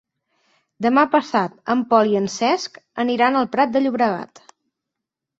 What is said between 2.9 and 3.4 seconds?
aniran